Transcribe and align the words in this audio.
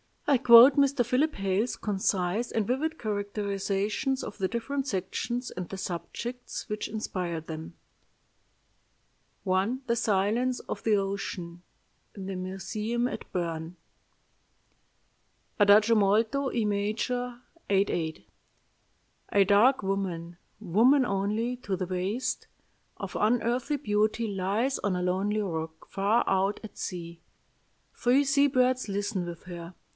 I 0.25 0.37
quote 0.39 0.77
Mr. 0.77 1.05
Philip 1.05 1.35
Hale's 1.35 1.75
concise 1.75 2.51
and 2.51 2.65
vivid 2.65 2.97
characterizations 2.97 4.23
of 4.23 4.37
the 4.37 4.47
different 4.47 4.87
sections 4.87 5.51
and 5.51 5.67
the 5.67 5.77
subjects 5.77 6.67
which 6.69 6.87
inspired 6.87 7.47
them: 7.47 7.75
"I. 9.45 9.77
THE 9.87 9.95
SILENCE 9.95 10.61
OF 10.61 10.81
THE 10.83 10.95
OCEAN 10.97 11.61
(In 12.15 12.27
the 12.27 12.35
museum 12.37 13.09
at 13.09 13.31
Bern) 13.33 13.75
"Adagio 15.59 15.95
molto, 15.95 16.49
E 16.51 16.63
major, 16.63 17.41
8 17.69 17.89
8. 17.89 18.25
A 19.33 19.43
dark 19.43 19.83
woman 19.83 20.37
woman 20.61 21.05
only 21.05 21.57
to 21.57 21.75
the 21.75 21.85
waist 21.85 22.47
of 22.97 23.17
unearthly 23.19 23.77
beauty 23.77 24.27
lies 24.29 24.79
on 24.79 24.95
a 24.95 25.03
lonely 25.03 25.41
rock 25.41 25.87
far 25.87 26.23
out 26.25 26.59
at 26.63 26.77
sea. 26.77 27.19
Three 27.93 28.23
sea 28.23 28.47
birds 28.47 28.87
listen 28.89 29.25
with 29.27 29.43
her. 29.43 29.75